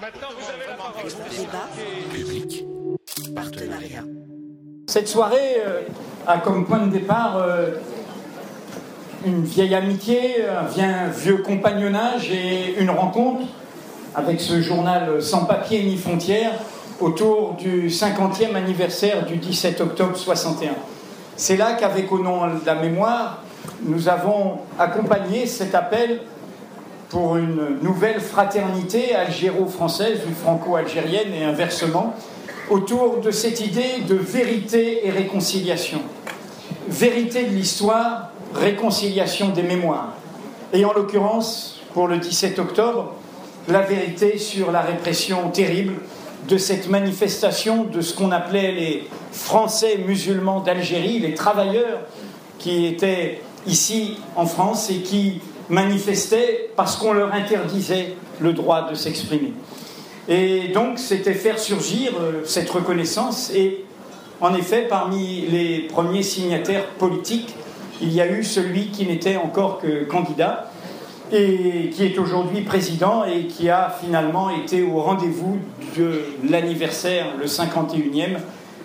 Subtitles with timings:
[0.00, 1.10] Maintenant, vous avez la parole.
[1.30, 1.68] Débat.
[2.14, 2.64] Public.
[3.34, 4.04] Partenariat.
[4.86, 5.82] Cette soirée euh,
[6.26, 7.72] a comme point de départ euh,
[9.26, 13.42] une vieille amitié, un vieux compagnonnage et une rencontre
[14.14, 16.54] avec ce journal sans papier ni frontières
[17.00, 20.70] autour du 50e anniversaire du 17 octobre 61.
[21.36, 23.42] C'est là qu'avec au nom de la mémoire,
[23.82, 26.20] nous avons accompagné cet appel
[27.10, 32.14] pour une nouvelle fraternité algéro-française ou franco-algérienne et inversement,
[32.70, 36.00] autour de cette idée de vérité et réconciliation.
[36.88, 40.14] Vérité de l'histoire, réconciliation des mémoires.
[40.72, 43.14] Et en l'occurrence, pour le 17 octobre,
[43.68, 45.94] la vérité sur la répression terrible
[46.48, 52.00] de cette manifestation de ce qu'on appelait les Français musulmans d'Algérie, les travailleurs
[52.58, 58.94] qui étaient ici en France et qui manifestaient parce qu'on leur interdisait le droit de
[58.94, 59.52] s'exprimer.
[60.28, 63.50] Et donc, c'était faire surgir euh, cette reconnaissance.
[63.54, 63.84] Et
[64.40, 67.54] en effet, parmi les premiers signataires politiques,
[68.02, 70.70] il y a eu celui qui n'était encore que candidat
[71.32, 75.58] et qui est aujourd'hui président et qui a finalement été au rendez-vous
[75.96, 78.38] de l'anniversaire, le 51e,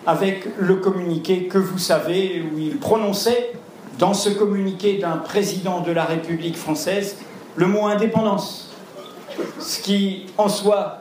[0.05, 3.53] avec le communiqué que vous savez, où il prononçait
[3.99, 7.17] dans ce communiqué d'un président de la République française
[7.55, 8.69] le mot indépendance,
[9.59, 10.99] ce qui en soi,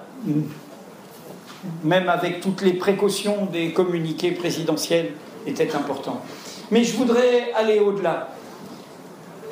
[1.82, 5.12] même avec toutes les précautions des communiqués présidentiels,
[5.46, 6.22] était important.
[6.70, 8.28] Mais je voudrais aller au-delà.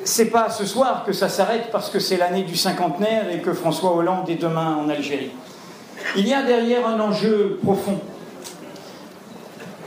[0.05, 3.53] C'est pas ce soir que ça s'arrête parce que c'est l'année du cinquantenaire et que
[3.53, 5.31] François Hollande est demain en Algérie.
[6.15, 7.99] Il y a derrière un enjeu profond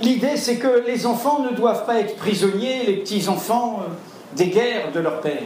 [0.03, 4.93] L'idée, c'est que les enfants ne doivent pas être prisonniers, les petits-enfants, euh, des guerres
[4.93, 5.43] de leur père.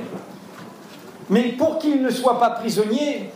[1.28, 3.30] Mais pour qu'ils ne soient pas prisonniers,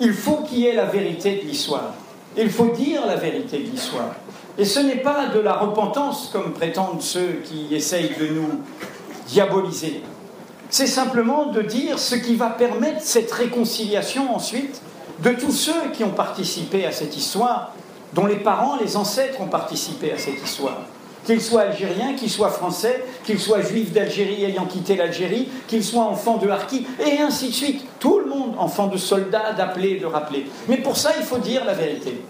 [0.00, 1.94] il faut qu'il y ait la vérité de l'histoire.
[2.36, 4.14] Il faut dire la vérité de l'histoire.
[4.58, 8.60] Et ce n'est pas de la repentance, comme prétendent ceux qui essayent de nous
[9.28, 10.02] diaboliser.
[10.68, 14.82] C'est simplement de dire ce qui va permettre cette réconciliation ensuite
[15.22, 17.72] de tous ceux qui ont participé à cette histoire
[18.16, 20.78] dont les parents, les ancêtres ont participé à cette histoire.
[21.26, 26.04] Qu'ils soient algériens, qu'ils soient français, qu'ils soient juifs d'Algérie ayant quitté l'Algérie, qu'ils soient
[26.04, 27.84] enfants de Harki, et ainsi de suite.
[28.00, 30.46] Tout le monde, enfants de soldats, d'appeler, de rappeler.
[30.66, 32.22] Mais pour ça, il faut dire la vérité.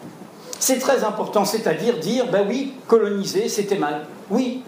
[0.58, 4.06] C'est très important, c'est-à-dire dire, ben oui, coloniser, c'était mal.
[4.30, 4.62] Oui,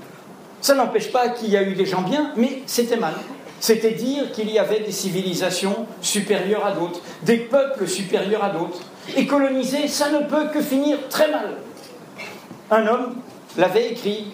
[0.61, 3.15] ça n'empêche pas qu'il y a eu des gens bien, mais c'était mal.
[3.59, 8.83] C'était dire qu'il y avait des civilisations supérieures à d'autres, des peuples supérieurs à d'autres.
[9.17, 11.57] Et coloniser, ça ne peut que finir très mal.
[12.71, 13.15] Un homme
[13.57, 14.27] l'avait écrit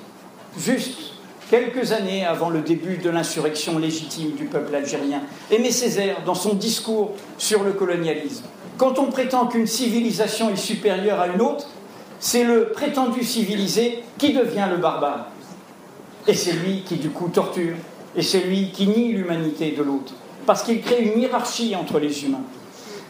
[0.59, 1.15] juste
[1.51, 5.23] quelques années avant le début de l'insurrection légitime du peuple algérien.
[5.51, 8.45] Aimé Césaire, dans son discours sur le colonialisme.
[8.77, 11.69] Quand on prétend qu'une civilisation est supérieure à une autre,
[12.19, 15.29] c'est le prétendu civilisé qui devient le barbare.
[16.27, 17.77] Et c'est lui qui, du coup, torture.
[18.17, 20.15] Et c'est lui qui nie l'humanité de l'autre.
[20.47, 22.43] Parce qu'il crée une hiérarchie entre les humains.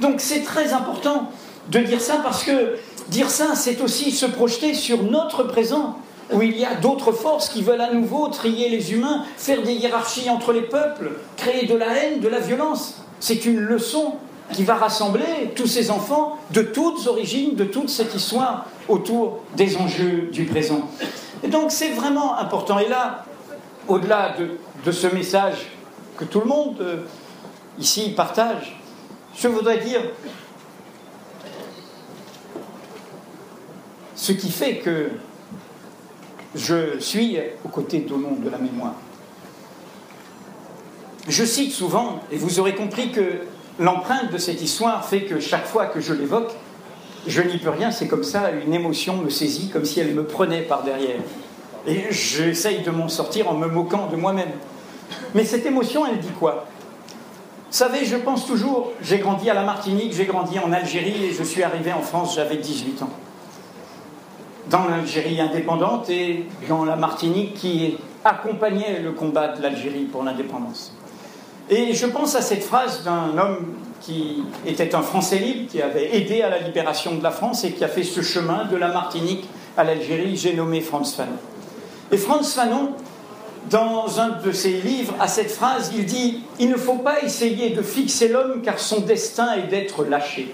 [0.00, 1.31] Donc c'est très important
[1.70, 2.76] de dire ça parce que
[3.08, 5.98] dire ça, c'est aussi se projeter sur notre présent,
[6.32, 9.72] où il y a d'autres forces qui veulent à nouveau trier les humains, faire des
[9.72, 13.02] hiérarchies entre les peuples, créer de la haine, de la violence.
[13.20, 14.14] C'est une leçon
[14.52, 19.76] qui va rassembler tous ces enfants de toutes origines, de toute cette histoire autour des
[19.76, 20.88] enjeux du présent.
[21.42, 22.78] Et donc c'est vraiment important.
[22.78, 23.25] Et là,
[23.88, 24.34] au-delà
[24.84, 25.66] de, ce message
[26.16, 26.96] que tout le monde euh,
[27.78, 28.78] ici partage,
[29.36, 30.00] je voudrais dire
[34.24, 35.10] Ce qui fait que
[36.54, 38.94] je suis aux côtés d'Onon de la mémoire.
[41.28, 43.40] Je cite souvent, et vous aurez compris que
[43.78, 46.52] l'empreinte de cette histoire fait que chaque fois que je l'évoque,
[47.26, 50.24] je n'y peux rien, c'est comme ça, une émotion me saisit, comme si elle me
[50.24, 51.20] prenait par derrière.
[51.86, 54.52] Et j'essaye de m'en sortir en me moquant de moi-même.
[55.34, 56.64] Mais cette émotion, elle dit quoi?
[57.70, 61.32] Vous savez, je pense toujours, j'ai grandi à la Martinique, j'ai grandi en Algérie et
[61.34, 63.10] je suis arrivé en France, j'avais 18 ans
[64.75, 70.93] dans l'Algérie indépendante et dans la Martinique qui accompagnait le combat de l'Algérie pour l'indépendance.
[71.71, 76.17] Et je pense à cette phrase d'un homme qui était un Français libre, qui avait
[76.17, 78.88] aidé à la libération de la France et qui a fait ce chemin de la
[78.88, 81.38] Martinique à l'Algérie, j'ai nommé Franz Fanon.
[82.11, 82.94] Et Franz Fanon,
[83.71, 87.71] dans un de ses livres, à cette phrase, il dit Il ne faut pas essayer
[87.71, 90.53] de fixer l'homme car son destin est d'être lâché.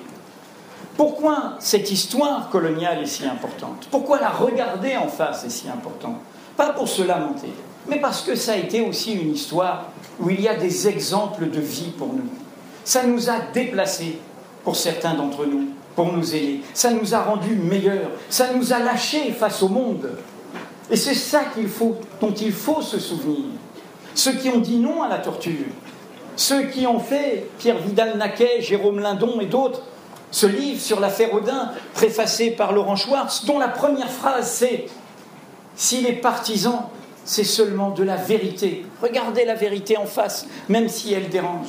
[1.00, 3.88] Pourquoi cette histoire coloniale est si importante?
[3.90, 6.18] Pourquoi la regarder en face est si important?
[6.58, 7.54] Pas pour se lamenter,
[7.88, 9.86] mais parce que ça a été aussi une histoire
[10.18, 12.28] où il y a des exemples de vie pour nous.
[12.84, 14.18] Ça nous a déplacés,
[14.62, 16.60] pour certains d'entre nous, pour nous aider.
[16.74, 18.10] Ça nous a rendus meilleurs.
[18.28, 20.18] Ça nous a lâchés face au monde.
[20.90, 21.44] Et c'est ça
[22.20, 23.46] dont il faut se souvenir.
[24.14, 25.64] Ceux qui ont dit non à la torture,
[26.36, 29.80] ceux qui ont fait, Pierre Vidal-Naquet, Jérôme Lindon et d'autres,
[30.30, 34.86] ce livre sur l'affaire Audin, préfacé par Laurent Schwartz, dont la première phrase c'est
[35.76, 36.82] Si les partisans,
[37.24, 41.68] c'est seulement de la vérité, regardez la vérité en face, même si elle dérange.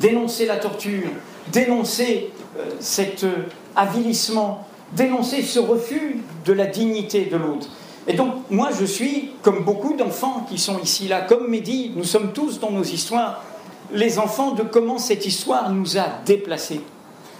[0.00, 1.08] Dénoncez la torture,
[1.52, 3.46] dénoncez euh, cet euh,
[3.76, 7.68] avilissement, dénoncez ce refus de la dignité de l'autre.
[8.06, 12.04] Et donc, moi, je suis, comme beaucoup d'enfants qui sont ici, là, comme Mehdi, nous
[12.04, 13.42] sommes tous dans nos histoires,
[13.92, 16.80] les enfants de comment cette histoire nous a déplacés.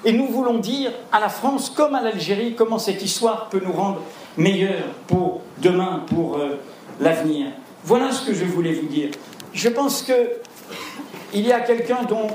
[0.04, 3.72] Et nous voulons dire à la France comme à l'Algérie comment cette histoire peut nous
[3.72, 4.02] rendre
[4.36, 6.60] meilleurs pour demain, pour euh,
[7.00, 7.46] l'avenir.
[7.84, 9.10] Voilà ce que je voulais vous dire.
[9.54, 12.26] Je pense qu'il y a quelqu'un dont,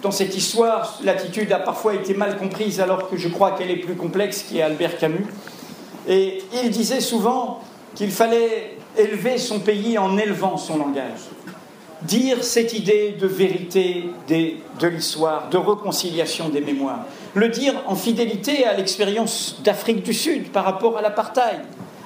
[0.00, 3.76] dans cette histoire, l'attitude a parfois été mal comprise alors que je crois qu'elle est
[3.76, 5.26] plus complexe, qui est Albert Camus.
[6.08, 7.60] Et il disait souvent
[7.94, 11.20] qu'il fallait élever son pays en élevant son langage.
[12.06, 17.04] Dire cette idée de vérité de l'histoire, de réconciliation des mémoires.
[17.34, 21.60] Le dire en fidélité à l'expérience d'Afrique du Sud par rapport à l'apartheid.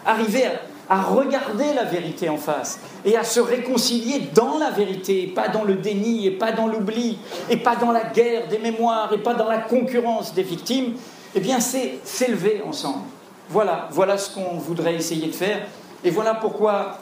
[0.05, 0.45] Arriver
[0.89, 5.65] à, regarder la vérité en face et à se réconcilier dans la vérité, pas dans
[5.65, 7.19] le déni, et pas dans l'oubli,
[7.51, 10.93] et pas dans la guerre des mémoires, et pas dans la concurrence des victimes,
[11.35, 13.05] eh bien c'est s'élever ensemble.
[13.49, 15.67] Voilà, voilà ce qu'on voudrait essayer de faire.
[16.05, 16.99] Et voilà pourquoi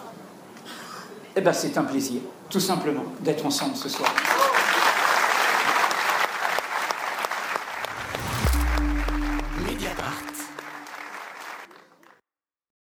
[1.37, 4.11] eh ben, c'est un plaisir, tout simplement, d'être ensemble ce soir.